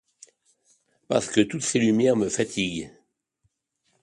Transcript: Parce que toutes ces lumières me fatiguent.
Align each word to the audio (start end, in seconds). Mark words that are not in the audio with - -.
Parce 1.09 1.27
que 1.29 1.41
toutes 1.41 1.61
ces 1.61 1.77
lumières 1.77 2.15
me 2.15 2.27
fatiguent. 2.29 2.89